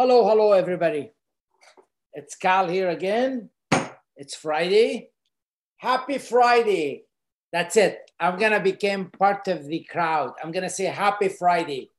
Hello, 0.00 0.28
hello, 0.28 0.52
everybody. 0.52 1.10
It's 2.12 2.36
Cal 2.36 2.68
here 2.68 2.88
again. 2.88 3.50
It's 4.14 4.36
Friday. 4.36 5.10
Happy 5.78 6.18
Friday. 6.18 7.02
That's 7.52 7.76
it. 7.76 8.08
I'm 8.20 8.38
going 8.38 8.52
to 8.52 8.60
become 8.60 9.10
part 9.10 9.48
of 9.48 9.66
the 9.66 9.84
crowd. 9.90 10.34
I'm 10.40 10.52
going 10.52 10.62
to 10.62 10.70
say 10.70 10.84
Happy 10.84 11.26
Friday. 11.26 11.90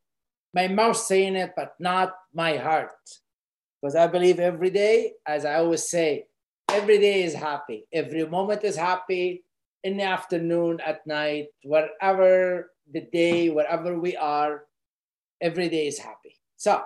My 0.54 0.70
mouth 0.70 0.96
saying 0.96 1.36
it, 1.36 1.52
but 1.58 1.74
not 1.78 2.14
my 2.34 2.56
heart. 2.56 2.96
Because 3.82 3.98
I 3.98 4.08
believe 4.08 4.40
every 4.40 4.70
day, 4.70 5.16
as 5.28 5.44
I 5.44 5.56
always 5.56 5.90
say, 5.90 6.28
every 6.72 7.00
day 7.00 7.24
is 7.24 7.34
happy. 7.34 7.86
Every 7.92 8.26
moment 8.26 8.64
is 8.64 8.78
happy 8.78 9.44
in 9.84 9.98
the 9.98 10.04
afternoon, 10.04 10.80
at 10.86 11.06
night, 11.06 11.48
wherever 11.66 12.72
the 12.90 13.02
day, 13.12 13.50
wherever 13.50 14.00
we 14.00 14.16
are, 14.16 14.64
every 15.42 15.68
day 15.68 15.88
is 15.88 16.00
happy. 16.00 16.38
So, 16.56 16.82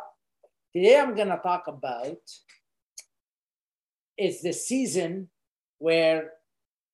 Today 0.76 1.00
I'm 1.00 1.14
going 1.14 1.28
to 1.28 1.38
talk 1.38 1.68
about 1.68 2.18
it's 4.18 4.42
the 4.42 4.52
season 4.52 5.30
where 5.78 6.32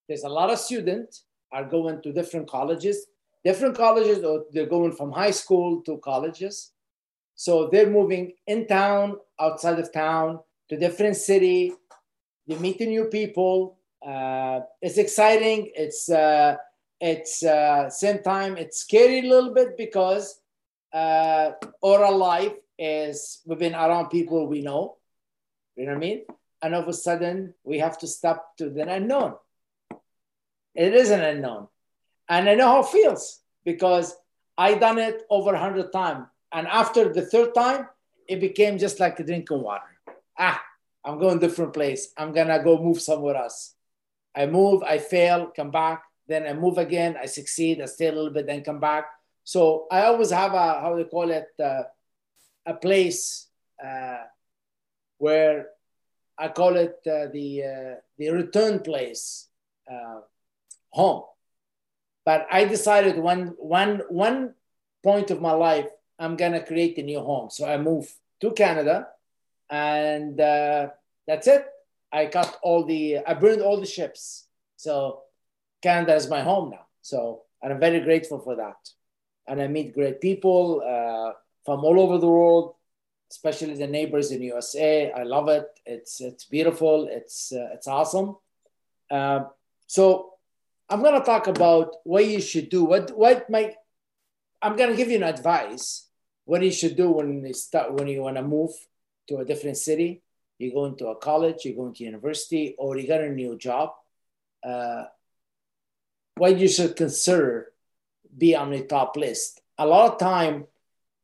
there's 0.06 0.24
a 0.24 0.28
lot 0.28 0.50
of 0.50 0.58
students 0.58 1.24
are 1.50 1.64
going 1.64 2.02
to 2.02 2.12
different 2.12 2.46
colleges, 2.46 3.06
different 3.42 3.74
colleges, 3.74 4.22
or 4.22 4.44
they're 4.52 4.66
going 4.66 4.92
from 4.92 5.10
high 5.10 5.30
school 5.30 5.80
to 5.82 5.96
colleges. 5.98 6.72
So 7.36 7.70
they're 7.72 7.88
moving 7.88 8.34
in 8.46 8.66
town, 8.66 9.16
outside 9.40 9.78
of 9.78 9.90
town, 9.94 10.40
to 10.68 10.76
different 10.76 11.16
city. 11.16 11.72
They 12.46 12.56
meet 12.56 12.60
meeting 12.80 12.90
new 12.90 13.06
people. 13.06 13.78
Uh, 14.06 14.60
it's 14.82 14.98
exciting. 14.98 15.70
It's 15.74 16.10
uh, 16.10 16.56
it's 17.00 17.42
uh, 17.42 17.88
same 17.88 18.22
time 18.22 18.58
it's 18.58 18.80
scary 18.80 19.20
a 19.20 19.30
little 19.30 19.54
bit 19.54 19.78
because 19.78 20.42
uh, 20.92 21.52
oral 21.80 22.18
life 22.18 22.52
is 22.80 23.42
we've 23.44 23.58
been 23.58 23.74
around 23.74 24.08
people 24.08 24.48
we 24.48 24.62
know, 24.62 24.96
you 25.76 25.84
know 25.84 25.92
what 25.92 25.98
I 25.98 26.00
mean? 26.00 26.24
And 26.62 26.74
all 26.74 26.82
of 26.82 26.88
a 26.88 26.94
sudden 26.94 27.54
we 27.62 27.78
have 27.78 27.98
to 27.98 28.06
step 28.06 28.42
to 28.56 28.70
the 28.70 28.90
unknown. 28.90 29.34
It 30.74 30.94
is 30.94 31.10
an 31.10 31.20
unknown. 31.20 31.68
And 32.28 32.48
I 32.48 32.54
know 32.54 32.68
how 32.68 32.80
it 32.80 32.86
feels 32.86 33.40
because 33.64 34.16
I 34.56 34.74
done 34.74 34.98
it 34.98 35.22
over 35.28 35.52
a 35.52 35.58
hundred 35.58 35.92
times. 35.92 36.26
And 36.52 36.66
after 36.66 37.12
the 37.12 37.22
third 37.22 37.54
time, 37.54 37.86
it 38.26 38.40
became 38.40 38.78
just 38.78 38.98
like 38.98 39.24
drinking 39.24 39.62
water. 39.62 39.84
Ah, 40.38 40.62
I'm 41.04 41.18
going 41.18 41.38
different 41.38 41.74
place. 41.74 42.12
I'm 42.16 42.32
gonna 42.32 42.62
go 42.62 42.82
move 42.82 43.00
somewhere 43.00 43.36
else. 43.36 43.74
I 44.34 44.46
move, 44.46 44.82
I 44.82 44.98
fail, 44.98 45.52
come 45.54 45.70
back, 45.70 46.04
then 46.28 46.46
I 46.46 46.54
move 46.54 46.78
again, 46.78 47.16
I 47.20 47.26
succeed, 47.26 47.82
I 47.82 47.86
stay 47.86 48.06
a 48.06 48.12
little 48.12 48.30
bit, 48.30 48.46
then 48.46 48.62
come 48.62 48.80
back. 48.80 49.06
So 49.44 49.86
I 49.90 50.04
always 50.04 50.30
have 50.30 50.54
a 50.54 50.80
how 50.80 50.92
do 50.94 51.00
you 51.00 51.06
call 51.06 51.30
it 51.30 51.48
uh, 51.62 51.82
a 52.66 52.74
place 52.74 53.48
uh, 53.84 54.24
where 55.18 55.68
I 56.38 56.48
call 56.48 56.76
it 56.76 56.98
uh, 57.06 57.26
the 57.32 57.64
uh, 57.64 57.94
the 58.18 58.30
return 58.30 58.80
place, 58.80 59.48
uh, 59.90 60.20
home. 60.90 61.24
But 62.24 62.46
I 62.50 62.64
decided 62.64 63.18
one 63.18 63.54
one 63.58 64.02
one 64.08 64.54
point 65.02 65.30
of 65.30 65.40
my 65.40 65.52
life 65.52 65.86
I'm 66.18 66.36
gonna 66.36 66.64
create 66.64 66.98
a 66.98 67.02
new 67.02 67.20
home. 67.20 67.50
So 67.50 67.66
I 67.66 67.76
moved 67.76 68.12
to 68.40 68.52
Canada, 68.52 69.08
and 69.70 70.40
uh, 70.40 70.88
that's 71.26 71.46
it. 71.46 71.66
I 72.12 72.26
cut 72.26 72.58
all 72.62 72.84
the 72.84 73.18
I 73.26 73.34
burned 73.34 73.62
all 73.62 73.80
the 73.80 73.86
ships. 73.86 74.46
So 74.76 75.22
Canada 75.82 76.14
is 76.14 76.28
my 76.28 76.42
home 76.42 76.70
now. 76.70 76.86
So 77.02 77.42
and 77.62 77.72
I'm 77.72 77.80
very 77.80 78.00
grateful 78.00 78.38
for 78.38 78.56
that. 78.56 78.76
And 79.46 79.60
I 79.60 79.68
meet 79.68 79.94
great 79.94 80.20
people. 80.20 80.82
Uh, 80.86 81.32
from 81.64 81.84
all 81.84 82.00
over 82.00 82.18
the 82.18 82.28
world, 82.28 82.74
especially 83.30 83.74
the 83.74 83.86
neighbors 83.86 84.30
in 84.30 84.42
USA. 84.42 85.12
I 85.12 85.22
love 85.22 85.48
it. 85.48 85.66
It's 85.86 86.20
it's 86.20 86.44
beautiful. 86.44 87.08
It's 87.10 87.52
uh, 87.52 87.68
it's 87.74 87.86
awesome. 87.86 88.36
Uh, 89.10 89.44
so 89.86 90.34
I'm 90.88 91.02
gonna 91.02 91.24
talk 91.24 91.46
about 91.46 91.96
what 92.04 92.26
you 92.26 92.40
should 92.40 92.68
do. 92.68 92.84
What 92.84 93.16
what 93.16 93.48
might 93.50 93.74
I'm 94.62 94.76
gonna 94.76 94.96
give 94.96 95.10
you 95.10 95.16
an 95.16 95.22
advice. 95.24 96.06
What 96.44 96.62
you 96.62 96.72
should 96.72 96.96
do 96.96 97.10
when 97.10 97.44
you 97.44 97.54
start 97.54 97.94
when 97.94 98.08
you 98.08 98.22
want 98.22 98.36
to 98.36 98.42
move 98.42 98.72
to 99.28 99.38
a 99.38 99.44
different 99.44 99.76
city. 99.76 100.22
You 100.58 100.72
go 100.72 100.84
into 100.84 101.06
a 101.06 101.16
college, 101.16 101.64
you 101.64 101.74
go 101.74 101.86
into 101.86 102.04
university, 102.04 102.74
or 102.76 102.98
you 102.98 103.08
got 103.08 103.22
a 103.22 103.30
new 103.30 103.56
job. 103.56 103.92
Uh, 104.62 105.04
what 106.36 106.58
you 106.58 106.68
should 106.68 106.96
consider 106.96 107.72
be 108.36 108.54
on 108.54 108.70
the 108.70 108.82
top 108.82 109.16
list. 109.16 109.60
A 109.78 109.86
lot 109.86 110.12
of 110.12 110.18
time 110.18 110.66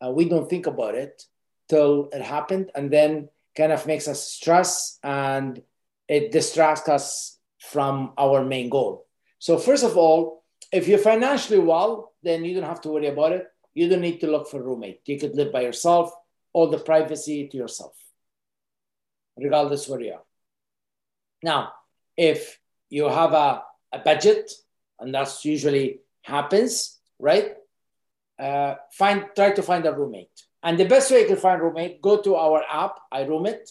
uh, 0.04 0.10
we 0.10 0.28
don't 0.28 0.48
think 0.48 0.66
about 0.66 0.94
it 0.94 1.22
till 1.68 2.08
it 2.12 2.22
happened, 2.22 2.70
and 2.74 2.90
then 2.90 3.28
kind 3.56 3.72
of 3.72 3.86
makes 3.86 4.06
us 4.06 4.22
stress 4.22 4.98
and 5.02 5.62
it 6.08 6.30
distracts 6.30 6.88
us 6.88 7.38
from 7.58 8.12
our 8.18 8.44
main 8.44 8.68
goal. 8.68 9.06
So 9.38 9.58
first 9.58 9.82
of 9.82 9.96
all, 9.96 10.44
if 10.72 10.86
you're 10.86 10.98
financially 10.98 11.58
well, 11.58 12.12
then 12.22 12.44
you 12.44 12.54
don't 12.54 12.68
have 12.68 12.82
to 12.82 12.90
worry 12.90 13.06
about 13.06 13.32
it. 13.32 13.46
You 13.74 13.88
don't 13.88 14.00
need 14.00 14.20
to 14.20 14.30
look 14.30 14.48
for 14.48 14.60
a 14.60 14.62
roommate. 14.62 15.00
You 15.06 15.18
could 15.18 15.34
live 15.34 15.52
by 15.52 15.62
yourself, 15.62 16.12
all 16.52 16.68
the 16.68 16.78
privacy 16.78 17.48
to 17.48 17.56
yourself, 17.56 17.94
regardless 19.36 19.88
where 19.88 20.00
you 20.00 20.12
are. 20.12 20.22
Now, 21.42 21.72
if 22.16 22.58
you 22.88 23.08
have 23.08 23.32
a, 23.32 23.62
a 23.92 23.98
budget, 23.98 24.52
and 24.98 25.14
that's 25.14 25.44
usually 25.44 26.00
happens, 26.22 26.98
right? 27.18 27.56
Uh, 28.38 28.74
find 28.92 29.24
try 29.34 29.50
to 29.52 29.62
find 29.62 29.86
a 29.86 29.92
roommate. 29.92 30.28
And 30.62 30.78
the 30.78 30.84
best 30.84 31.10
way 31.10 31.22
you 31.22 31.26
can 31.26 31.36
find 31.36 31.60
a 31.60 31.64
roommate, 31.64 32.00
go 32.02 32.20
to 32.20 32.34
our 32.34 32.62
app, 32.68 32.98
iRoomit, 33.12 33.70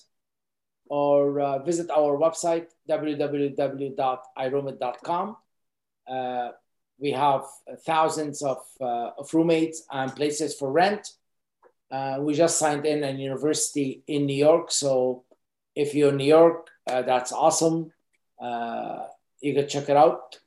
or 0.88 1.40
uh, 1.40 1.60
visit 1.64 1.90
our 1.90 2.18
website, 2.18 2.68
www.iroomit.com. 2.90 5.38
Uh, 6.08 6.50
we 6.98 7.12
have 7.12 7.44
thousands 7.86 8.42
of, 8.42 8.64
uh, 8.80 9.12
of 9.18 9.34
roommates 9.34 9.84
and 9.92 10.16
places 10.16 10.56
for 10.56 10.72
rent. 10.72 11.10
Uh, 11.92 12.20
we 12.22 12.34
just 12.34 12.58
signed 12.58 12.86
in 12.86 13.04
a 13.04 13.12
university 13.12 14.02
in 14.08 14.26
New 14.26 14.38
York. 14.38 14.72
So 14.72 15.26
if 15.76 15.94
you're 15.94 16.12
in 16.12 16.18
New 16.18 16.24
York, 16.24 16.70
uh, 16.88 17.02
that's 17.02 17.34
awesome. 17.34 17.92
you 19.42 19.54
can 19.54 19.68
check 19.68 19.90
it 19.90 19.98
out. 19.98 20.40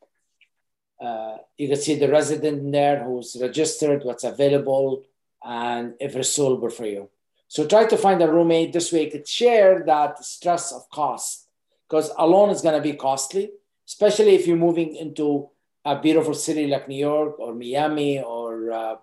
Uh, 1.01 1.37
you 1.57 1.69
can 1.69 1.77
see 1.77 1.95
the 1.95 2.09
resident 2.09 2.73
there 2.73 3.05
who's 3.05 3.37
registered, 3.41 4.05
what's 4.05 4.25
available, 4.25 5.05
and 5.45 5.95
if 6.01 6.17
it's 6.17 6.31
suitable 6.31 6.71
for 6.71 6.87
you. 6.87 7.09
So 7.47 7.67
try 7.67 7.87
to 7.87 7.97
find 7.97 8.21
a 8.23 8.31
roommate 8.31 8.73
this 8.73 8.93
way 8.93 9.09
could 9.09 9.27
share 9.27 9.83
that 9.87 10.23
stress 10.25 10.73
of 10.73 10.89
cost 10.91 11.49
because 11.89 12.11
alone 12.19 12.51
is 12.51 12.61
going 12.61 12.75
to 12.75 12.83
be 12.83 12.93
costly, 12.93 13.51
especially 13.87 14.35
if 14.35 14.47
you're 14.47 14.57
moving 14.57 14.95
into 14.97 15.49
a 15.85 15.99
beautiful 15.99 16.35
city 16.35 16.67
like 16.67 16.89
New 16.89 16.99
York 16.99 17.39
or 17.39 17.55
Miami 17.55 18.21
or 18.21 18.71
uh, 18.71 18.97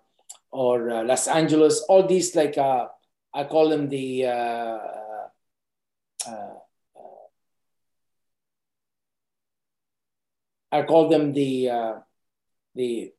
or 0.52 0.92
uh, 0.92 1.04
Los 1.04 1.28
Angeles. 1.28 1.82
All 1.90 2.06
these 2.06 2.36
like 2.36 2.58
uh, 2.58 2.88
I 3.34 3.46
call 3.46 3.70
them 3.70 3.90
the 3.90 4.26
uh, 4.28 4.78
uh, 6.28 6.56
I 10.72 10.84
call 10.84 11.10
them 11.10 11.34
the 11.34 11.70
uh, 11.70 11.94
the 12.76 13.14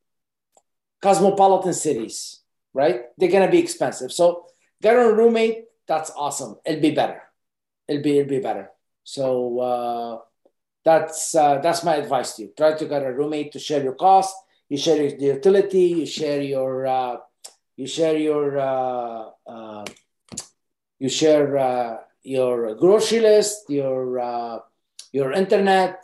cosmopolitan 1.00 1.72
cities, 1.72 2.40
right? 2.74 3.02
They're 3.18 3.30
gonna 3.30 3.50
be 3.50 3.58
expensive. 3.58 4.12
So 4.12 4.46
get 4.82 4.96
a 4.96 5.12
roommate. 5.12 5.64
That's 5.86 6.10
awesome. 6.10 6.56
It'll 6.64 6.80
be 6.80 6.90
better. 6.90 7.22
It'll 7.88 8.02
be 8.02 8.18
it'll 8.18 8.28
be 8.28 8.40
better. 8.40 8.70
So 9.04 9.58
uh, 9.60 10.18
that's 10.84 11.34
uh, 11.34 11.58
that's 11.58 11.84
my 11.84 11.96
advice 11.96 12.34
to 12.36 12.42
you. 12.42 12.52
Try 12.56 12.74
to 12.74 12.86
get 12.86 13.04
a 13.04 13.12
roommate 13.12 13.52
to 13.52 13.58
share 13.58 13.82
your 13.82 13.94
cost. 13.94 14.34
You 14.68 14.76
share 14.76 14.96
your 14.96 15.34
utility. 15.36 16.02
You 16.02 16.06
share 16.06 16.42
your 16.42 16.86
uh, 16.86 17.16
you 17.76 17.86
share 17.86 18.16
your 18.16 18.58
uh, 18.58 19.30
uh, 19.46 19.84
you 20.98 21.08
share 21.08 21.56
uh, 21.56 21.96
your 22.22 22.74
grocery 22.74 23.20
list, 23.20 23.70
your 23.70 24.62
your 25.12 25.32
internet, 25.32 26.02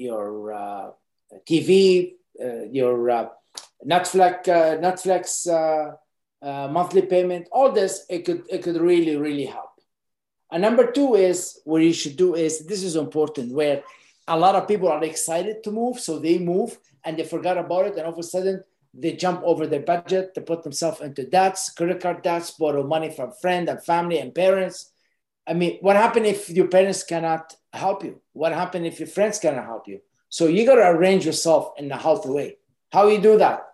your 0.00 0.52
uh, 0.52 0.90
TV, 1.48 2.14
uh, 2.42 2.64
your 2.70 3.10
uh, 3.10 3.28
Netflix, 3.86 4.46
Netflix 4.46 5.46
monthly 6.72 7.02
payment, 7.02 7.48
all 7.52 7.70
this, 7.70 8.06
it 8.08 8.24
could, 8.24 8.44
it 8.48 8.62
could 8.62 8.80
really, 8.80 9.16
really 9.16 9.44
help. 9.44 9.70
And 10.50 10.62
number 10.62 10.90
two 10.90 11.14
is 11.14 11.60
what 11.64 11.82
you 11.82 11.92
should 11.92 12.16
do 12.16 12.34
is 12.34 12.66
this 12.66 12.82
is 12.82 12.96
important 12.96 13.54
where 13.54 13.82
a 14.26 14.38
lot 14.38 14.54
of 14.54 14.66
people 14.66 14.88
are 14.88 15.04
excited 15.04 15.62
to 15.64 15.70
move, 15.70 16.00
so 16.00 16.18
they 16.18 16.38
move 16.38 16.78
and 17.04 17.18
they 17.18 17.24
forgot 17.24 17.58
about 17.58 17.86
it, 17.86 17.96
and 17.96 18.06
all 18.06 18.12
of 18.12 18.18
a 18.18 18.22
sudden 18.22 18.62
they 18.92 19.12
jump 19.12 19.42
over 19.44 19.66
their 19.66 19.80
budget, 19.80 20.34
they 20.34 20.40
put 20.40 20.62
themselves 20.62 21.00
into 21.00 21.24
debts, 21.24 21.70
credit 21.70 22.00
card 22.00 22.22
debts, 22.22 22.50
borrow 22.52 22.84
money 22.84 23.10
from 23.10 23.32
friend 23.40 23.68
and 23.68 23.84
family 23.84 24.18
and 24.18 24.34
parents. 24.34 24.92
I 25.46 25.54
mean, 25.54 25.78
what 25.80 25.96
happened 25.96 26.26
if 26.26 26.50
your 26.50 26.68
parents 26.68 27.04
cannot 27.04 27.54
help 27.72 28.04
you? 28.04 28.20
What 28.32 28.52
happened 28.52 28.86
if 28.86 28.98
your 28.98 29.08
friends 29.08 29.38
cannot 29.38 29.64
help 29.64 29.88
you? 29.88 30.00
So 30.28 30.46
you 30.46 30.64
got 30.66 30.76
to 30.76 30.88
arrange 30.88 31.26
yourself 31.26 31.72
in 31.76 31.90
a 31.90 31.96
healthy 31.96 32.30
way. 32.30 32.56
How 32.92 33.08
you 33.08 33.20
do 33.20 33.38
that? 33.38 33.66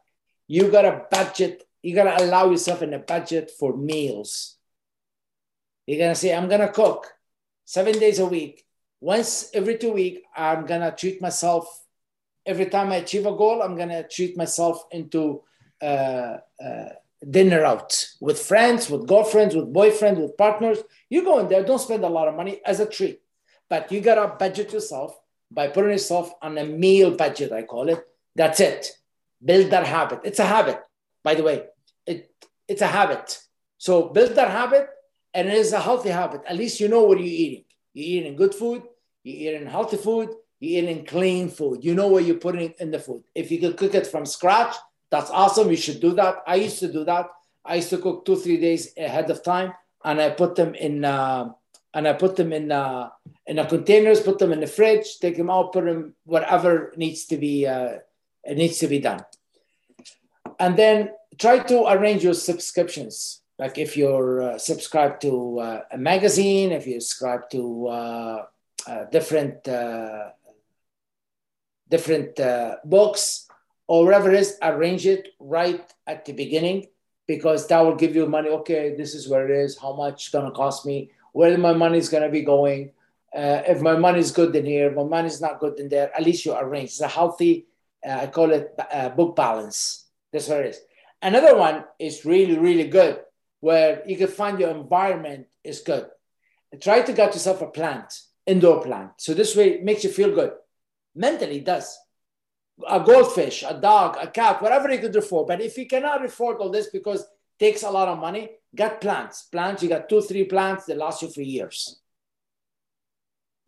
You 0.49 0.71
got 0.71 0.83
to 0.83 1.03
budget. 1.11 1.63
You 1.83 1.95
got 1.95 2.05
to 2.17 2.25
allow 2.25 2.51
yourself 2.51 2.83
in 2.83 2.95
a 2.95 2.99
budget 2.99 3.51
for 3.59 3.77
meals. 3.77 4.57
You're 5.87 6.01
gonna 6.01 6.17
say, 6.17 6.35
I'm 6.35 6.49
gonna 6.49 6.73
cook 6.73 7.07
seven 7.65 7.99
days 7.99 8.19
a 8.19 8.27
week. 8.27 8.67
Once 9.01 9.51
every 9.55 9.79
two 9.79 9.93
weeks, 9.93 10.21
I'm 10.37 10.67
gonna 10.67 10.91
treat 10.91 11.23
myself. 11.23 11.85
Every 12.45 12.67
time 12.67 12.91
I 12.91 12.97
achieve 12.97 13.27
a 13.27 13.37
goal, 13.37 13.63
I'm 13.63 13.77
gonna 13.77 14.07
treat 14.07 14.37
myself 14.37 14.83
into 14.91 15.43
uh, 15.81 16.39
uh, 16.65 16.89
dinner 17.31 17.65
out 17.65 18.09
with 18.21 18.41
friends, 18.41 18.91
with 18.91 19.07
girlfriends, 19.07 19.55
with 19.55 19.73
boyfriends, 19.73 20.21
with 20.21 20.37
partners. 20.37 20.79
You 21.09 21.23
go 21.25 21.39
in 21.39 21.49
there, 21.49 21.65
don't 21.65 21.79
spend 21.79 22.05
a 22.05 22.09
lot 22.09 22.29
of 22.29 22.35
money 22.35 22.61
as 22.65 22.81
a 22.81 22.87
treat, 22.87 23.21
but 23.69 23.91
you 23.93 24.01
gotta 24.01 24.35
budget 24.39 24.73
yourself 24.73 25.19
by 25.51 25.69
putting 25.69 25.93
yourself 25.93 26.33
on 26.43 26.59
a 26.59 26.65
meal 26.65 27.11
budget. 27.11 27.53
I 27.53 27.63
call 27.63 27.89
it. 27.89 28.05
That's 28.35 28.61
it. 28.61 28.91
Build 29.45 29.71
that 29.71 29.87
habit. 29.87 30.21
It's 30.25 30.39
a 30.39 30.45
habit, 30.47 30.81
by 31.23 31.35
the 31.35 31.43
way. 31.43 31.65
It 32.07 32.31
it's 32.69 32.83
a 32.83 32.87
habit. 32.87 33.39
So 33.79 34.09
build 34.09 34.35
that 34.35 34.51
habit, 34.51 34.89
and 35.35 35.49
it 35.49 35.55
is 35.55 35.73
a 35.73 35.81
healthy 35.81 36.11
habit. 36.11 36.43
At 36.47 36.57
least 36.57 36.81
you 36.81 36.89
know 36.89 37.03
what 37.03 37.19
you're 37.19 37.27
eating. 37.27 37.65
You're 37.95 38.21
eating 38.21 38.37
good 38.37 38.55
food. 38.55 38.83
You're 39.23 39.55
eating 39.55 39.69
healthy 39.69 39.97
food. 39.97 40.31
You're 40.61 40.83
eating 40.83 41.05
clean 41.05 41.49
food. 41.49 41.85
You 41.85 41.95
know 41.95 42.09
what 42.09 42.25
you're 42.25 42.37
putting 42.37 42.75
in 42.79 42.91
the 42.91 42.99
food. 42.99 43.25
If 43.35 43.51
you 43.51 43.59
could 43.59 43.77
cook 43.77 43.95
it 43.95 44.07
from 44.07 44.25
scratch, 44.25 44.75
that's 45.11 45.31
awesome. 45.31 45.71
You 45.71 45.77
should 45.77 46.01
do 46.01 46.15
that. 46.15 46.43
I 46.47 46.57
used 46.57 46.79
to 46.81 46.93
do 46.93 47.05
that. 47.05 47.29
I 47.65 47.77
used 47.77 47.91
to 47.91 47.99
cook 47.99 48.25
two, 48.25 48.37
three 48.37 48.59
days 48.59 48.93
ahead 48.97 49.31
of 49.31 49.43
time, 49.43 49.75
and 50.05 50.21
I 50.21 50.31
put 50.31 50.55
them 50.55 50.75
in, 50.75 51.05
uh, 51.05 51.51
and 51.95 52.07
I 52.07 52.13
put 52.13 52.37
them 52.37 52.53
in, 52.53 52.71
uh, 52.71 53.11
in 53.47 53.59
a 53.59 53.67
containers, 53.67 54.21
put 54.21 54.39
them 54.39 54.53
in 54.53 54.61
the 54.61 54.67
fridge, 54.67 55.19
take 55.21 55.37
them 55.37 55.51
out, 55.51 55.73
put 55.73 55.85
them 55.85 56.15
whatever 56.25 56.93
needs 56.97 57.27
to 57.27 57.37
be, 57.37 57.67
uh, 57.67 57.99
needs 58.47 58.79
to 58.79 58.89
be 58.89 58.99
done, 58.99 59.25
and 60.59 60.77
then 60.77 61.11
try 61.39 61.59
to 61.59 61.87
arrange 61.91 62.25
your 62.25 62.35
subscriptions. 62.35 63.43
Like 63.59 63.79
if 63.79 63.97
you're 63.97 64.43
uh, 64.43 64.59
subscribed 64.59 65.23
to 65.23 65.59
uh, 65.61 65.81
a 65.91 65.99
magazine, 65.99 66.73
if 66.73 66.87
you 66.87 67.01
subscribe 67.01 67.49
to 67.51 67.87
uh, 67.89 68.45
uh 68.87 69.05
different 69.11 69.67
uh, 69.67 70.31
different 71.89 72.39
uh, 72.39 72.77
books 72.85 73.49
or 73.87 74.05
whatever 74.05 74.33
it 74.33 74.41
is, 74.41 74.59
arrange 74.63 75.07
it 75.07 75.29
right 75.39 75.91
at 76.07 76.25
the 76.25 76.33
beginning 76.33 76.87
because 77.27 77.67
that 77.69 77.81
will 77.81 77.95
give 77.95 78.15
you 78.15 78.27
money. 78.27 78.49
Okay, 78.49 78.95
this 78.95 79.15
is 79.15 79.29
where 79.29 79.49
it 79.49 79.65
is. 79.65 79.79
How 79.79 79.95
much 79.95 80.27
it's 80.27 80.29
gonna 80.29 80.51
cost 80.51 80.85
me? 80.85 81.11
Where 81.37 81.59
my 81.59 81.75
money 81.75 81.99
is 81.99 82.09
gonna 82.09 82.31
be 82.31 82.41
going? 82.41 82.93
Uh, 83.31 83.61
if 83.69 83.83
my 83.83 83.95
money 83.95 84.21
is 84.21 84.31
good 84.31 84.57
in 84.57 84.65
here, 84.65 84.91
my 84.91 85.05
money 85.05 85.27
is 85.29 85.39
not 85.39 85.61
good 85.61 85.79
in 85.79 85.91
there. 85.91 86.09
At 86.17 86.25
least 86.25 86.47
you 86.47 86.55
arrange. 86.55 86.89
It's 86.97 87.03
a 87.03 87.09
healthy. 87.09 87.67
Uh, 88.03 88.21
I 88.23 88.27
call 88.29 88.53
it 88.53 88.75
uh, 88.91 89.11
book 89.11 89.37
balance. 89.37 90.07
That's 90.33 90.49
what 90.49 90.61
it 90.61 90.71
is. 90.71 90.81
Another 91.21 91.55
one 91.55 91.85
is 91.99 92.25
really, 92.25 92.57
really 92.57 92.89
good 92.89 93.21
where 93.61 94.03
you 94.07 94.17
can 94.17 94.29
find 94.29 94.59
your 94.59 94.71
environment 94.71 95.49
is 95.63 95.83
good. 95.83 96.07
Try 96.81 97.03
to 97.03 97.13
get 97.13 97.35
yourself 97.35 97.61
a 97.61 97.67
plant, 97.67 98.19
indoor 98.47 98.83
plant. 98.83 99.11
So 99.19 99.35
this 99.35 99.55
way 99.55 99.75
it 99.75 99.85
makes 99.85 100.05
you 100.05 100.11
feel 100.11 100.35
good. 100.35 100.53
Mentally, 101.15 101.59
it 101.59 101.67
does. 101.67 101.99
A 102.89 103.01
goldfish, 103.01 103.63
a 103.63 103.79
dog, 103.79 104.17
a 104.19 104.29
cat, 104.29 104.63
whatever 104.63 104.91
you 104.91 105.01
could 105.01 105.17
afford. 105.17 105.49
But 105.49 105.61
if 105.61 105.77
you 105.77 105.87
cannot 105.87 106.25
afford 106.25 106.57
all 106.59 106.71
this 106.71 106.89
because 106.89 107.27
takes 107.59 107.83
a 107.83 107.91
lot 107.91 108.09
of 108.09 108.19
money, 108.19 108.51
get 108.75 109.01
plants. 109.01 109.43
Plants, 109.43 109.83
you 109.83 109.89
got 109.89 110.09
two, 110.09 110.21
three 110.21 110.45
plants, 110.45 110.87
they 110.87 110.95
last 110.95 111.23
you 111.23 111.29
for 111.29 111.43
years. 111.43 112.01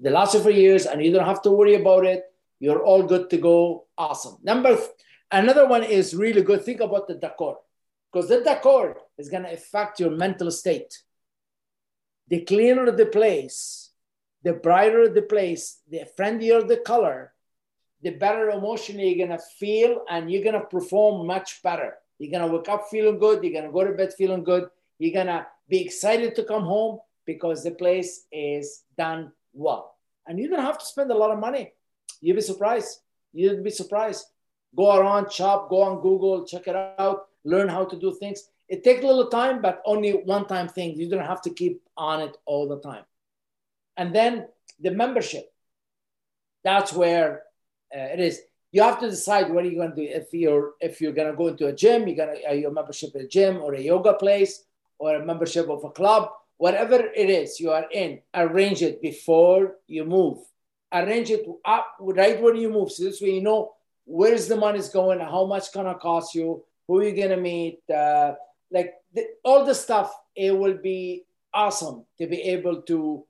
They 0.01 0.11
last 0.11 0.35
you 0.35 0.41
for 0.41 0.51
years 0.51 0.87
and 0.87 1.05
you 1.05 1.13
don't 1.13 1.27
have 1.27 1.43
to 1.43 1.51
worry 1.51 1.75
about 1.75 2.05
it. 2.05 2.23
You're 2.61 2.83
all 2.83 3.03
good 3.03 3.31
to 3.31 3.39
go. 3.39 3.87
Awesome. 3.97 4.39
Number 4.43 4.77
Another 5.31 5.67
one 5.69 5.83
is 5.83 6.15
really 6.15 6.43
good. 6.43 6.65
Think 6.65 6.81
about 6.81 7.07
the 7.07 7.15
decor, 7.15 7.59
because 8.11 8.29
the 8.29 8.41
decor 8.41 8.97
is 9.19 9.29
going 9.29 9.43
to 9.43 9.53
affect 9.53 10.01
your 10.01 10.11
mental 10.11 10.51
state. 10.51 11.03
The 12.29 12.41
cleaner 12.43 12.91
the 12.91 13.07
place, 13.07 13.91
the 14.43 14.55
brighter 14.55 15.09
the 15.09 15.23
place, 15.23 15.81
the 15.89 16.07
friendlier 16.17 16.63
the 16.63 16.79
color, 16.79 17.35
the 18.01 18.11
better 18.11 18.51
emotionally 18.51 19.09
you're 19.09 19.27
going 19.27 19.39
to 19.39 19.45
feel, 19.59 20.05
and 20.09 20.31
you're 20.31 20.45
going 20.45 20.59
to 20.59 20.67
perform 20.67 21.27
much 21.27 21.63
better. 21.63 21.95
You're 22.19 22.31
going 22.31 22.49
to 22.49 22.57
wake 22.57 22.69
up 22.69 22.89
feeling 22.91 23.19
good. 23.19 23.43
You're 23.43 23.53
going 23.53 23.67
to 23.67 23.73
go 23.73 23.85
to 23.85 23.93
bed 23.93 24.13
feeling 24.15 24.45
good. 24.45 24.69
You're 24.99 25.15
going 25.15 25.27
to 25.27 25.47
be 25.69 25.81
excited 25.81 26.35
to 26.37 26.45
come 26.45 26.65
home 26.65 26.99
because 27.25 27.63
the 27.63 27.71
place 27.73 28.27
is 28.33 28.83
done 28.97 29.33
well. 29.53 29.95
And 30.27 30.39
you 30.39 30.49
don't 30.49 30.65
have 30.65 30.79
to 30.79 30.85
spend 30.85 31.11
a 31.11 31.17
lot 31.17 31.31
of 31.31 31.39
money. 31.39 31.73
You'll 32.21 32.37
be 32.37 32.43
surprised. 32.43 33.01
You'll 33.33 33.63
be 33.63 33.71
surprised 33.71 34.27
go 34.77 34.97
around, 34.97 35.33
shop, 35.33 35.69
go 35.71 35.83
on 35.83 36.01
Google, 36.01 36.45
check 36.45 36.67
it 36.67 36.77
out, 36.77 37.29
learn 37.45 37.69
how 37.69 37.85
to 37.85 37.99
do 37.99 38.15
things. 38.15 38.49
It 38.69 38.85
takes 38.85 39.03
a 39.03 39.07
little 39.07 39.29
time, 39.29 39.63
but 39.63 39.83
only 39.87 40.13
one 40.13 40.47
time 40.47 40.69
thing. 40.69 40.95
You 40.95 41.09
don't 41.09 41.25
have 41.25 41.43
to 41.43 41.51
keep 41.51 41.83
on 41.97 42.21
it 42.21 42.37
all 42.45 42.69
the 42.69 42.81
time. 42.81 43.05
And 43.97 44.15
then 44.15 44.49
the 44.79 44.91
membership. 44.91 45.51
That's 46.65 46.93
where 46.93 47.45
uh, 47.95 48.01
it 48.01 48.21
is. 48.21 48.41
You 48.71 48.83
have 48.83 49.01
to 49.01 49.09
decide 49.09 49.51
what 49.51 49.65
are 49.65 49.69
you're 49.69 49.83
going 49.83 49.97
to 49.97 50.03
do. 50.07 50.09
If 50.11 50.33
you're 50.33 50.73
if 50.81 51.01
you're 51.01 51.13
going 51.13 51.31
to 51.31 51.37
go 51.37 51.49
into 51.49 51.67
a 51.67 51.73
gym, 51.73 52.07
you're 52.07 52.17
going 52.17 52.43
to 52.43 52.55
your 52.55 52.71
membership 52.71 53.15
at 53.15 53.23
a 53.23 53.27
gym 53.27 53.59
or 53.59 53.75
a 53.75 53.81
yoga 53.81 54.15
place 54.15 54.65
or 54.99 55.15
a 55.15 55.25
membership 55.25 55.69
of 55.71 55.85
a 55.85 55.91
club, 55.91 56.31
whatever 56.59 56.97
it 56.97 57.31
is 57.31 57.61
you 57.61 57.71
are 57.71 57.87
in. 57.93 58.21
Arrange 58.35 58.83
it 58.83 59.01
before 59.01 59.77
you 59.87 60.05
move. 60.05 60.39
Arrange 60.93 61.31
it 61.31 61.47
up 61.65 61.97
right 62.01 62.41
when 62.43 62.57
you 62.57 62.71
move. 62.71 62.93
So 62.93 63.05
this 63.05 63.21
way 63.21 63.31
you 63.31 63.43
know 63.43 63.73
where's 64.05 64.49
the 64.49 64.57
money's 64.57 64.89
going, 64.89 65.21
how 65.21 65.45
much 65.47 65.73
gonna 65.73 65.95
cost 65.95 66.35
you, 66.35 66.65
who 66.87 67.03
you 67.03 67.15
gonna 67.15 67.37
meet, 67.37 67.81
uh, 67.91 68.35
like 68.71 68.95
the, 69.15 69.27
all 69.45 69.65
the 69.65 69.75
stuff. 69.75 70.13
It 70.35 70.57
will 70.57 70.79
be 70.79 71.25
awesome 71.53 72.05
to 72.19 72.27
be 72.27 72.41
able 72.43 72.83
to 72.83 73.25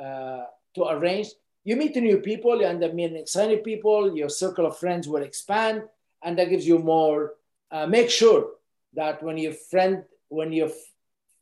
uh, 0.00 0.44
to 0.74 0.84
arrange. 0.88 1.28
You 1.64 1.76
meet 1.76 1.96
new 1.96 2.18
people, 2.18 2.60
you 2.60 2.66
end 2.66 2.84
up 2.84 2.94
meeting 2.94 3.16
exciting 3.16 3.60
people. 3.60 4.16
Your 4.16 4.28
circle 4.28 4.66
of 4.66 4.78
friends 4.78 5.08
will 5.08 5.22
expand, 5.22 5.82
and 6.22 6.38
that 6.38 6.50
gives 6.50 6.66
you 6.66 6.78
more. 6.78 7.34
Uh, 7.70 7.86
make 7.86 8.10
sure 8.10 8.50
that 8.94 9.22
when 9.22 9.38
your 9.38 9.52
friend 9.52 10.04
when 10.28 10.52
your 10.52 10.70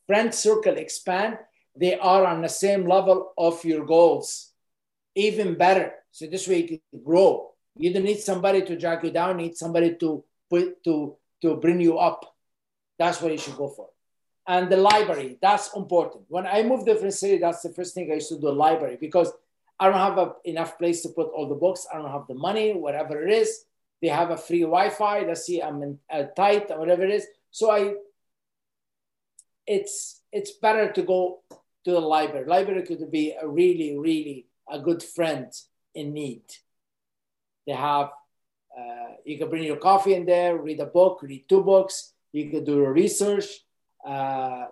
friend 0.06 0.34
circle 0.34 0.76
expand, 0.76 1.38
they 1.76 1.98
are 1.98 2.24
on 2.24 2.42
the 2.42 2.48
same 2.48 2.86
level 2.86 3.32
of 3.36 3.64
your 3.64 3.84
goals, 3.84 4.52
even 5.14 5.54
better. 5.54 5.92
So 6.12 6.26
this 6.26 6.46
way 6.46 6.62
you 6.62 6.68
can 6.68 7.02
grow 7.02 7.52
you 7.76 7.92
don't 7.92 8.04
need 8.04 8.20
somebody 8.20 8.62
to 8.62 8.76
drag 8.76 9.04
you 9.04 9.10
down, 9.10 9.38
you 9.38 9.46
need 9.46 9.56
somebody 9.56 9.94
to 9.96 10.24
put 10.50 10.82
to 10.84 11.16
to 11.40 11.56
bring 11.56 11.80
you 11.80 11.98
up. 11.98 12.34
That's 12.98 13.20
what 13.20 13.32
you 13.32 13.38
should 13.38 13.56
go 13.56 13.68
for. 13.68 13.88
And 14.46 14.70
the 14.70 14.76
library, 14.76 15.38
that's 15.40 15.74
important. 15.74 16.24
When 16.28 16.46
I 16.46 16.62
moved 16.62 16.86
to 16.86 16.92
different 16.92 17.14
city, 17.14 17.38
that's 17.38 17.62
the 17.62 17.70
first 17.70 17.94
thing 17.94 18.10
I 18.10 18.14
used 18.14 18.28
to 18.28 18.38
do 18.38 18.50
library 18.50 18.98
because 19.00 19.32
I 19.82 19.86
don't 19.88 20.06
have 20.08 20.18
a, 20.18 20.28
enough 20.44 20.78
place 20.78 21.02
to 21.02 21.08
put 21.08 21.28
all 21.34 21.48
the 21.48 21.56
books. 21.56 21.88
I 21.92 21.98
don't 21.98 22.16
have 22.16 22.28
the 22.28 22.40
money, 22.48 22.72
whatever 22.72 23.26
it 23.26 23.32
is. 23.42 23.64
They 24.00 24.10
have 24.20 24.30
a 24.30 24.36
free 24.36 24.60
Wi-Fi. 24.60 25.16
Let's 25.26 25.44
see, 25.44 25.60
I'm 25.60 25.82
in, 25.82 25.98
uh, 26.08 26.24
tight 26.36 26.70
or 26.70 26.78
whatever 26.78 27.02
it 27.02 27.10
is. 27.10 27.26
So 27.50 27.64
I, 27.78 27.94
it's 29.66 29.94
it's 30.38 30.52
better 30.52 30.92
to 30.92 31.02
go 31.02 31.40
to 31.84 31.90
the 31.90 32.00
library. 32.00 32.46
Library 32.46 32.82
could 32.82 33.10
be 33.10 33.26
a 33.32 33.46
really, 33.46 33.98
really 33.98 34.46
a 34.70 34.78
good 34.78 35.02
friend 35.02 35.48
in 35.94 36.12
need. 36.12 36.46
They 37.66 37.72
have, 37.72 38.10
uh, 38.78 39.10
you 39.24 39.36
can 39.38 39.50
bring 39.50 39.64
your 39.64 39.82
coffee 39.88 40.14
in 40.14 40.24
there, 40.26 40.56
read 40.58 40.80
a 40.80 40.86
book, 40.86 41.22
read 41.22 41.48
two 41.48 41.62
books. 41.62 42.14
You 42.30 42.50
can 42.50 42.64
do 42.64 42.76
your 42.76 42.92
research. 42.92 43.46
Uh, 44.06 44.66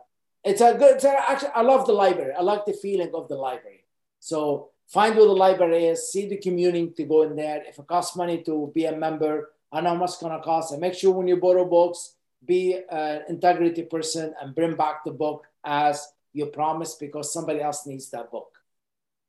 it's 0.44 0.60
a 0.60 0.74
good, 0.80 0.94
it's 0.96 1.04
a, 1.04 1.14
actually, 1.30 1.54
I 1.54 1.62
love 1.62 1.86
the 1.86 1.98
library. 2.04 2.32
I 2.38 2.42
like 2.42 2.64
the 2.64 2.78
feeling 2.84 3.10
of 3.12 3.28
the 3.28 3.36
library. 3.36 3.84
So 4.20 4.70
find 4.90 5.16
where 5.16 5.26
the 5.26 5.32
library 5.32 5.86
is, 5.86 6.10
see 6.10 6.28
the 6.28 6.36
community 6.36 6.92
to 6.96 7.04
go 7.04 7.22
in 7.22 7.36
there. 7.36 7.62
If 7.66 7.78
it 7.78 7.86
costs 7.86 8.16
money 8.16 8.42
to 8.42 8.70
be 8.74 8.86
a 8.86 8.96
member, 8.96 9.50
I 9.72 9.80
know 9.80 9.90
how 9.90 9.94
much 9.94 10.10
it's 10.10 10.22
gonna 10.22 10.42
cost. 10.42 10.72
And 10.72 10.80
make 10.80 10.94
sure 10.94 11.12
when 11.12 11.28
you 11.28 11.36
borrow 11.36 11.64
books, 11.64 12.14
be 12.44 12.80
an 12.90 13.22
integrity 13.28 13.82
person 13.82 14.34
and 14.40 14.54
bring 14.54 14.74
back 14.74 15.04
the 15.04 15.12
book 15.12 15.46
as 15.64 16.06
you 16.32 16.46
promised 16.46 16.98
because 16.98 17.32
somebody 17.32 17.60
else 17.60 17.86
needs 17.86 18.10
that 18.10 18.30
book. 18.30 18.56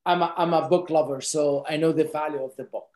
I'm 0.06 0.22
a, 0.22 0.34
I'm 0.36 0.53
a 0.53 0.68
book 0.68 0.89
lover, 0.89 1.22
so 1.22 1.63
I 1.68 1.77
know 1.77 1.91
the 1.91 2.06
value 2.06 2.44
of 2.44 2.56
the 2.56 2.63
book. 2.63 2.89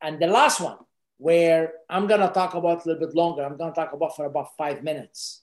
And 0.00 0.20
the 0.20 0.28
last 0.28 0.60
one, 0.60 0.78
where 1.18 1.72
I'm 1.88 2.06
to 2.06 2.30
talk 2.32 2.54
about 2.54 2.84
a 2.84 2.88
little 2.88 3.06
bit 3.06 3.16
longer, 3.16 3.42
I'm 3.42 3.58
to 3.58 3.72
talk 3.72 3.92
about 3.92 4.14
for 4.14 4.26
about 4.26 4.56
five 4.56 4.84
minutes 4.84 5.42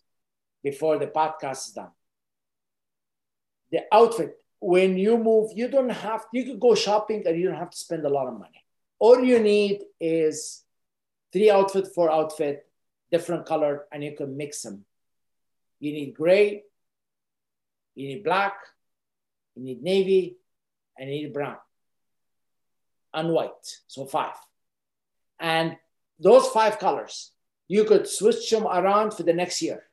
before 0.64 0.98
the 0.98 1.08
podcast 1.08 1.68
is 1.68 1.74
done. 1.74 1.92
The 3.72 3.82
outfit, 3.92 4.43
when 4.64 4.98
you 4.98 5.18
move, 5.18 5.52
you 5.54 5.68
don't 5.68 5.90
have, 5.90 6.26
you 6.32 6.46
could 6.46 6.60
go 6.60 6.74
shopping 6.74 7.24
and 7.28 7.38
you 7.38 7.50
don't 7.50 7.60
have 7.60 7.72
to 7.72 7.78
spend 7.78 8.06
a 8.06 8.10
lot 8.10 8.28
of 8.28 8.40
money. 8.40 8.64
All 8.98 9.22
you 9.22 9.40
need 9.40 9.82
is 10.00 10.64
three 11.34 11.52
outfit, 11.52 11.90
four 11.94 12.10
outfit, 12.10 12.66
different 13.12 13.46
color, 13.46 13.84
and 13.92 14.02
you 14.02 14.16
can 14.16 14.38
mix 14.38 14.62
them. 14.62 14.86
You 15.82 15.92
need 15.92 16.14
gray, 16.14 16.64
you 17.94 18.08
need 18.08 18.24
black, 18.24 18.56
you 19.56 19.64
need 19.64 19.84
navy, 19.84 20.38
and 20.98 21.10
you 21.10 21.24
need 21.24 21.34
brown 21.34 21.58
and 23.14 23.30
white. 23.34 23.68
So 23.88 24.06
five. 24.06 24.36
And 25.42 25.76
those 26.20 26.48
five 26.48 26.80
colors, 26.80 27.32
you 27.68 27.84
could 27.84 28.08
switch 28.08 28.50
them 28.50 28.66
around 28.66 29.12
for 29.12 29.24
the 29.24 29.34
next 29.34 29.62
year. 29.62 29.84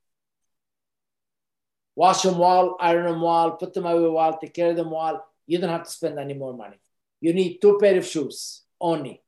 Wash 2.01 2.23
them 2.23 2.39
well, 2.39 2.77
iron 2.81 3.05
them 3.05 3.21
well, 3.21 3.51
put 3.61 3.75
them 3.75 3.85
away 3.85 4.09
well, 4.09 4.39
take 4.39 4.55
care 4.55 4.71
of 4.71 4.77
them 4.77 4.91
well. 4.91 5.17
You 5.47 5.59
don't 5.59 5.77
have 5.77 5.85
to 5.85 5.91
spend 5.91 6.19
any 6.19 6.33
more 6.43 6.55
money. 6.55 6.79
You 7.21 7.35
need 7.35 7.59
two 7.61 7.77
pair 7.79 7.99
of 7.99 8.07
shoes 8.07 8.63
only. 8.81 9.21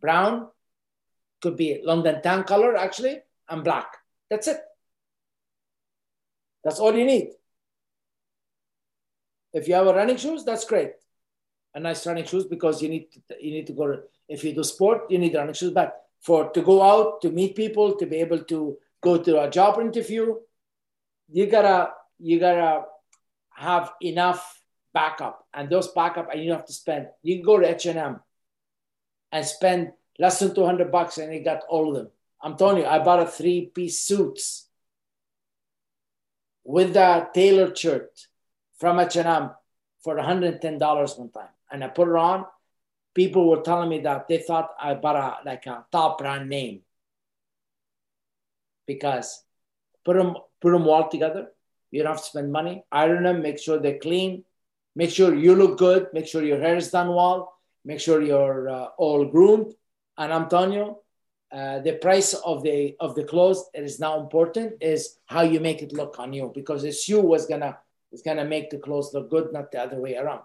Brown 0.00 0.48
could 1.42 1.56
be 1.58 1.82
London 1.84 2.22
tan 2.22 2.44
color 2.44 2.74
actually, 2.76 3.18
and 3.50 3.62
black. 3.62 3.88
That's 4.30 4.48
it. 4.48 4.60
That's 6.64 6.80
all 6.80 6.94
you 6.94 7.04
need. 7.04 7.28
If 9.52 9.68
you 9.68 9.74
have 9.74 9.88
a 9.88 9.94
running 9.94 10.16
shoes, 10.16 10.44
that's 10.44 10.64
great. 10.64 10.92
A 11.74 11.80
nice 11.80 12.06
running 12.06 12.24
shoes 12.24 12.46
because 12.46 12.80
you 12.80 12.88
need 12.88 13.08
to, 13.12 13.36
you 13.44 13.50
need 13.56 13.66
to 13.66 13.74
go. 13.74 13.84
if 14.26 14.42
you 14.42 14.54
do 14.54 14.64
sport, 14.64 15.10
you 15.10 15.18
need 15.18 15.34
running 15.34 15.58
shoes. 15.60 15.72
But 15.72 16.00
for 16.20 16.50
to 16.56 16.62
go 16.62 16.80
out 16.80 17.20
to 17.22 17.30
meet 17.30 17.56
people, 17.56 17.94
to 17.96 18.06
be 18.06 18.20
able 18.26 18.42
to 18.54 18.78
go 19.02 19.18
to 19.26 19.42
a 19.42 19.50
job 19.50 19.80
interview, 19.80 20.36
you 21.30 21.46
gotta 21.46 21.90
you 22.18 22.38
gotta 22.38 22.84
have 23.50 23.92
enough 24.00 24.60
backup, 24.94 25.46
and 25.54 25.68
those 25.70 25.88
backup, 25.88 26.28
and 26.32 26.42
you 26.42 26.52
have 26.52 26.66
to 26.66 26.72
spend. 26.72 27.08
You 27.22 27.36
can 27.36 27.44
go 27.44 27.58
to 27.58 27.68
H 27.68 27.86
and 27.86 27.98
M 27.98 28.20
and 29.30 29.44
spend 29.46 29.92
less 30.18 30.38
than 30.38 30.54
two 30.54 30.64
hundred 30.64 30.90
bucks, 30.92 31.18
and 31.18 31.32
you 31.32 31.42
got 31.42 31.62
all 31.68 31.90
of 31.90 31.94
them. 31.96 32.10
I'm 32.42 32.56
telling 32.56 32.78
you, 32.78 32.86
I 32.86 32.98
bought 32.98 33.22
a 33.22 33.26
three 33.26 33.66
piece 33.66 34.00
suits 34.00 34.68
with 36.64 36.96
a 36.96 37.28
tailored 37.32 37.78
shirt 37.78 38.26
from 38.78 38.98
H&M 38.98 39.50
for 40.02 40.16
$110 40.16 41.18
one 41.18 41.30
time. 41.30 41.48
And 41.70 41.84
I 41.84 41.88
put 41.88 42.08
it 42.08 42.16
on. 42.16 42.44
People 43.14 43.48
were 43.48 43.62
telling 43.62 43.88
me 43.88 44.00
that 44.00 44.26
they 44.26 44.38
thought 44.38 44.70
I 44.80 44.94
bought 44.94 45.16
a, 45.16 45.46
like 45.46 45.66
a 45.66 45.84
top 45.92 46.18
brand 46.18 46.48
name 46.48 46.80
because 48.86 49.44
put 50.04 50.16
them, 50.16 50.34
put 50.62 50.72
them 50.72 50.86
all 50.86 51.08
together. 51.08 51.48
You 51.90 52.02
don't 52.02 52.12
have 52.12 52.22
to 52.22 52.30
spend 52.32 52.50
money. 52.50 52.84
Iron 52.90 53.24
them, 53.24 53.42
make 53.42 53.58
sure 53.58 53.78
they're 53.78 53.98
clean. 53.98 54.44
Make 54.94 55.10
sure 55.10 55.34
you 55.34 55.54
look 55.54 55.78
good. 55.78 56.08
Make 56.12 56.26
sure 56.26 56.42
your 56.42 56.60
hair 56.60 56.76
is 56.76 56.90
done 56.90 57.14
well. 57.14 57.52
Make 57.84 58.00
sure 58.00 58.22
you're 58.22 58.68
uh, 58.68 58.86
all 58.96 59.24
groomed. 59.26 59.72
And 60.16 60.32
I'm 60.32 60.48
telling 60.48 60.72
you, 60.72 60.98
uh, 61.52 61.80
the 61.80 61.94
price 61.94 62.32
of 62.32 62.62
the 62.62 62.96
of 62.98 63.14
the 63.14 63.24
clothes 63.24 63.64
is 63.74 64.00
now 64.00 64.20
important 64.20 64.74
is 64.80 65.18
how 65.26 65.42
you 65.42 65.60
make 65.60 65.82
it 65.82 65.92
look 65.92 66.18
on 66.18 66.32
you 66.32 66.50
because 66.54 66.82
the 66.82 66.94
you 67.08 67.20
was 67.20 67.44
gonna 67.44 67.76
is 68.10 68.22
gonna 68.22 68.44
make 68.44 68.70
the 68.70 68.78
clothes 68.78 69.12
look 69.12 69.28
good, 69.28 69.52
not 69.52 69.70
the 69.70 69.82
other 69.82 70.00
way 70.00 70.16
around. 70.16 70.42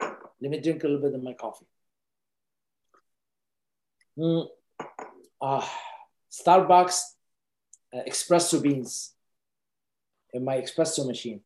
Let 0.00 0.50
me 0.50 0.60
drink 0.60 0.82
a 0.84 0.88
little 0.88 1.02
bit 1.02 1.14
of 1.14 1.22
my 1.22 1.34
coffee. 1.34 1.66
Mm. 4.18 4.46
Uh, 5.40 5.66
Starbucks 6.30 7.00
uh, 7.92 8.02
espresso 8.08 8.62
beans 8.62 9.15
in 10.32 10.44
my 10.44 10.58
espresso 10.58 11.06
machine. 11.06 11.40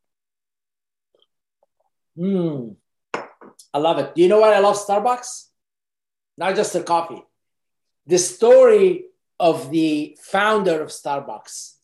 Mm. 2.19 2.77
I 3.73 3.79
love 3.79 3.99
it. 3.99 4.15
Do 4.15 4.23
you 4.23 4.29
know 4.29 4.41
why 4.41 4.55
I 4.55 4.59
love 4.59 4.77
Starbucks? 4.77 5.47
Not 6.37 6.57
just 6.57 6.73
the 6.73 6.83
coffee 6.83 7.23
the 8.11 8.19
story 8.19 9.05
of 9.39 9.71
the 9.71 10.19
founder 10.21 10.83
of 10.83 10.89
Starbucks. 10.89 11.75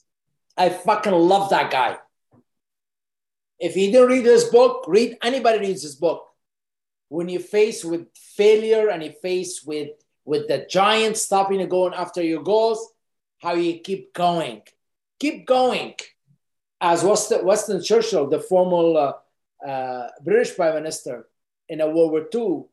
I 0.56 0.70
fucking 0.70 1.12
love 1.12 1.50
that 1.50 1.70
guy. 1.70 1.98
If 3.58 3.76
you 3.76 3.92
didn't 3.92 4.08
read 4.08 4.24
this 4.24 4.44
book, 4.50 4.84
read 4.88 5.16
anybody 5.22 5.60
reads 5.60 5.82
this 5.82 5.94
book. 5.94 6.26
When 7.08 7.28
you 7.28 7.38
face 7.38 7.84
with 7.84 8.08
failure 8.14 8.88
and 8.88 9.04
you 9.04 9.12
face 9.22 9.62
with 9.64 9.90
with 10.24 10.48
the 10.48 10.66
giant 10.68 11.16
stopping 11.16 11.60
and 11.60 11.70
going 11.70 11.94
after 11.94 12.20
your 12.20 12.42
goals, 12.42 12.92
how 13.38 13.54
you 13.54 13.78
keep 13.78 14.12
going. 14.12 14.62
Keep 15.20 15.46
going. 15.46 15.94
As 16.80 17.02
Winston 17.02 17.82
Churchill, 17.82 18.28
the 18.28 18.40
former 18.40 18.98
uh, 19.64 19.66
uh, 19.66 20.08
British 20.22 20.54
Prime 20.54 20.74
Minister 20.74 21.26
in 21.68 21.80
a 21.80 21.86
World 21.86 22.12
War 22.12 22.26
II, 22.34 22.64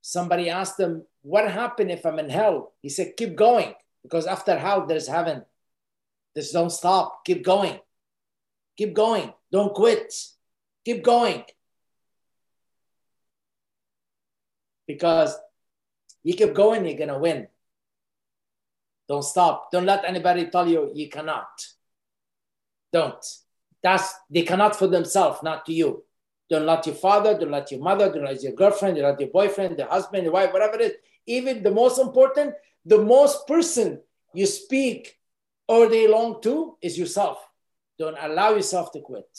somebody 0.00 0.50
asked 0.50 0.80
him, 0.80 1.04
what 1.22 1.50
happened 1.50 1.90
if 1.90 2.04
I'm 2.04 2.18
in 2.18 2.30
hell? 2.30 2.72
He 2.82 2.88
said, 2.88 3.16
keep 3.16 3.36
going 3.36 3.74
because 4.02 4.26
after 4.26 4.58
hell, 4.58 4.86
there's 4.86 5.06
heaven. 5.06 5.44
Just 6.36 6.52
don't 6.52 6.70
stop. 6.70 7.24
Keep 7.24 7.44
going. 7.44 7.78
Keep 8.76 8.94
going. 8.94 9.32
Don't 9.52 9.74
quit. 9.74 10.14
Keep 10.84 11.04
going. 11.04 11.44
Because 14.86 15.36
you 16.22 16.34
keep 16.34 16.54
going, 16.54 16.84
you're 16.84 16.96
going 16.96 17.08
to 17.08 17.18
win. 17.18 17.48
Don't 19.08 19.22
stop. 19.22 19.70
Don't 19.70 19.86
let 19.86 20.04
anybody 20.04 20.46
tell 20.46 20.68
you 20.68 20.90
you 20.94 21.08
cannot. 21.08 21.48
Don't. 22.92 23.24
That's 23.82 24.12
they 24.28 24.42
cannot 24.42 24.76
for 24.76 24.86
themselves, 24.86 25.42
not 25.42 25.64
to 25.66 25.72
you. 25.72 26.04
Don't 26.50 26.66
let 26.66 26.86
your 26.86 26.96
father, 26.96 27.38
don't 27.38 27.50
let 27.50 27.70
your 27.70 27.80
mother, 27.80 28.12
don't 28.12 28.24
let 28.24 28.42
your 28.42 28.52
girlfriend, 28.52 28.96
don't 28.96 29.04
let 29.04 29.20
your 29.20 29.30
boyfriend, 29.30 29.76
the 29.76 29.86
husband, 29.86 30.26
the 30.26 30.32
wife, 30.32 30.52
whatever 30.52 30.74
it 30.74 30.80
is 30.80 30.92
even 31.26 31.62
the 31.62 31.70
most 31.70 31.98
important, 31.98 32.54
the 32.84 32.98
most 32.98 33.46
person 33.46 34.00
you 34.34 34.46
speak 34.46 35.16
all 35.66 35.88
day 35.88 36.08
long 36.08 36.40
to 36.42 36.76
is 36.82 36.98
yourself. 36.98 37.38
Don't 37.98 38.16
allow 38.20 38.50
yourself 38.50 38.92
to 38.92 39.00
quit. 39.00 39.30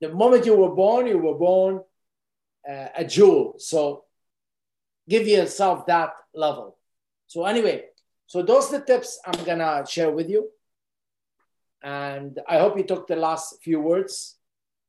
The 0.00 0.10
moment 0.10 0.46
you 0.46 0.54
were 0.54 0.74
born, 0.74 1.06
you 1.06 1.18
were 1.18 1.34
born 1.34 1.80
uh, 2.68 2.88
a 2.96 3.04
jewel. 3.04 3.56
So 3.58 4.04
give 5.08 5.26
yourself 5.26 5.86
that 5.86 6.14
level. 6.32 6.76
So, 7.26 7.44
anyway, 7.44 7.86
so 8.26 8.42
those 8.42 8.72
are 8.72 8.78
the 8.78 8.86
tips 8.86 9.20
I'm 9.26 9.44
gonna 9.44 9.84
share 9.86 10.10
with 10.10 10.30
you. 10.30 10.50
And 11.82 12.38
I 12.48 12.58
hope 12.58 12.76
you 12.76 12.84
took 12.84 13.06
the 13.06 13.16
last 13.16 13.62
few 13.62 13.80
words, 13.80 14.36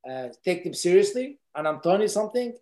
uh, 0.09 0.29
take 0.43 0.63
them 0.63 0.73
seriously. 0.73 1.39
And 1.55 1.67
I'm 1.67 1.81
telling 1.81 2.01
you 2.01 2.07
something, 2.07 2.53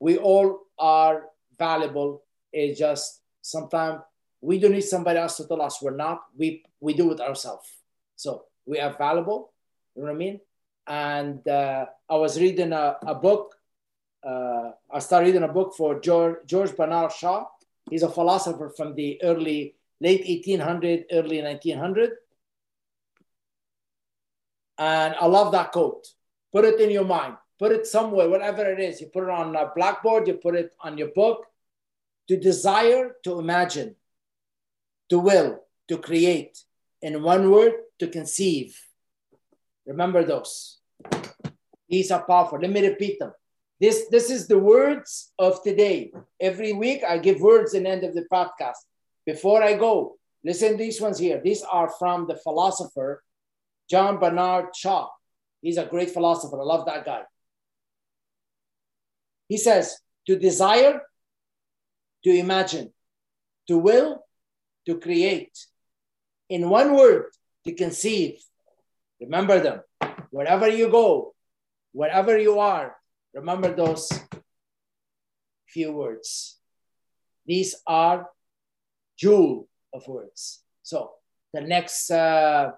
we 0.00 0.18
all 0.18 0.60
are 0.78 1.26
valuable. 1.58 2.22
It's 2.52 2.78
just 2.78 3.20
sometimes 3.40 4.00
we 4.40 4.58
don't 4.58 4.72
need 4.72 4.82
somebody 4.82 5.18
else 5.18 5.38
to 5.38 5.46
tell 5.46 5.62
us 5.62 5.80
we're 5.80 5.96
not. 5.96 6.24
We 6.36 6.64
we 6.80 6.92
do 6.94 7.12
it 7.12 7.20
ourselves. 7.20 7.68
So 8.16 8.44
we 8.66 8.78
are 8.80 8.94
valuable. 8.96 9.52
You 9.94 10.02
know 10.02 10.08
what 10.08 10.14
I 10.14 10.18
mean? 10.18 10.40
And 10.86 11.46
uh, 11.48 11.86
I 12.08 12.16
was 12.16 12.38
reading 12.38 12.72
a, 12.72 12.96
a 13.06 13.14
book. 13.14 13.54
Uh, 14.22 14.72
I 14.92 14.98
started 14.98 15.26
reading 15.26 15.42
a 15.42 15.52
book 15.52 15.74
for 15.76 16.00
George, 16.00 16.36
George 16.46 16.76
Bernard 16.76 17.12
Shaw. 17.12 17.46
He's 17.90 18.02
a 18.02 18.08
philosopher 18.08 18.70
from 18.76 18.94
the 18.94 19.22
early 19.22 19.76
late 20.00 20.24
1800, 20.26 21.06
early 21.12 21.42
1900. 21.42 22.10
And 24.78 25.14
I 25.14 25.26
love 25.26 25.52
that 25.52 25.72
quote. 25.72 26.06
Put 26.52 26.64
it 26.64 26.80
in 26.80 26.90
your 26.90 27.04
mind 27.04 27.36
put 27.58 27.72
it 27.72 27.86
somewhere, 27.86 28.28
whatever 28.28 28.64
it 28.70 28.80
is. 28.80 29.00
You 29.00 29.08
put 29.08 29.24
it 29.24 29.30
on 29.30 29.54
a 29.56 29.70
blackboard, 29.74 30.26
you 30.26 30.34
put 30.34 30.54
it 30.54 30.72
on 30.80 30.98
your 30.98 31.08
book. 31.08 31.46
To 32.28 32.38
desire, 32.38 33.16
to 33.24 33.38
imagine, 33.38 33.96
to 35.10 35.18
will, 35.18 35.60
to 35.88 35.98
create. 35.98 36.58
In 37.02 37.22
one 37.22 37.50
word, 37.50 37.72
to 37.98 38.06
conceive. 38.08 38.80
Remember 39.86 40.24
those. 40.24 40.78
These 41.86 42.10
are 42.10 42.24
powerful. 42.24 42.58
Let 42.58 42.70
me 42.70 42.86
repeat 42.86 43.18
them. 43.18 43.32
This, 43.78 44.06
this 44.10 44.30
is 44.30 44.48
the 44.48 44.58
words 44.58 45.32
of 45.38 45.62
today. 45.62 46.12
Every 46.40 46.72
week, 46.72 47.04
I 47.06 47.18
give 47.18 47.40
words 47.40 47.74
in 47.74 47.82
the 47.82 47.90
end 47.90 48.04
of 48.04 48.14
the 48.14 48.26
podcast. 48.32 48.80
Before 49.26 49.62
I 49.62 49.74
go, 49.74 50.16
listen 50.42 50.78
these 50.78 51.02
ones 51.02 51.18
here. 51.18 51.42
These 51.44 51.62
are 51.62 51.90
from 51.98 52.26
the 52.26 52.36
philosopher 52.36 53.22
John 53.88 54.18
Bernard 54.18 54.74
Shaw. 54.74 55.08
He's 55.60 55.78
a 55.78 55.86
great 55.86 56.10
philosopher. 56.10 56.60
I 56.60 56.64
love 56.64 56.86
that 56.86 57.04
guy. 57.04 57.22
He 59.48 59.56
says 59.56 59.96
to 60.26 60.38
desire, 60.38 61.00
to 62.24 62.30
imagine, 62.30 62.92
to 63.68 63.78
will, 63.78 64.24
to 64.86 64.98
create. 64.98 65.56
In 66.48 66.68
one 66.68 66.94
word, 66.94 67.26
to 67.66 67.72
conceive. 67.72 68.42
Remember 69.20 69.60
them. 69.60 69.80
Wherever 70.30 70.68
you 70.68 70.90
go, 70.90 71.34
wherever 71.92 72.38
you 72.38 72.58
are, 72.58 72.96
remember 73.32 73.74
those 73.74 74.10
few 75.68 75.92
words. 75.92 76.58
These 77.46 77.76
are 77.86 78.28
jewel 79.16 79.68
of 79.92 80.06
words. 80.06 80.62
So 80.82 81.12
the 81.52 81.60
next 81.60 82.10
uh, 82.10 82.72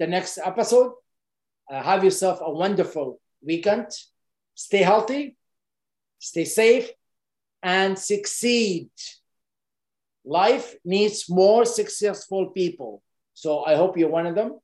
the 0.00 0.08
next 0.08 0.38
episode, 0.38 0.92
uh, 1.70 1.80
have 1.80 2.02
yourself 2.02 2.40
a 2.42 2.50
wonderful 2.50 3.20
weekend. 3.40 3.86
Stay 4.56 4.82
healthy 4.82 5.36
stay 6.20 6.44
safe, 6.44 6.90
and 7.62 7.98
succeed. 7.98 8.90
Life 10.24 10.76
needs 10.84 11.28
more 11.28 11.64
successful 11.64 12.50
people. 12.50 13.02
So 13.34 13.64
I 13.64 13.74
hope 13.74 13.96
you're 13.96 14.10
one 14.10 14.26
of 14.26 14.34
them. 14.34 14.60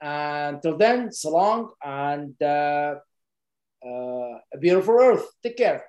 Until 0.00 0.76
then, 0.76 1.10
so 1.12 1.30
long 1.30 1.70
and 1.82 2.34
uh, 2.42 2.96
uh, 3.84 4.34
a 4.54 4.58
beautiful 4.60 4.94
earth. 5.00 5.26
Take 5.42 5.56
care. 5.56 5.84